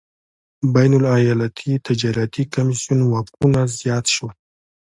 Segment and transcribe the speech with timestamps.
[0.73, 4.33] بین الایالتي تجارتي کمېسیون واکونه زیات شول.